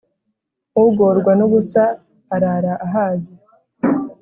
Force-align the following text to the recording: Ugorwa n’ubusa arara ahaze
Ugorwa 0.83 1.31
n’ubusa 1.39 1.83
arara 2.35 2.73
ahaze 2.85 3.33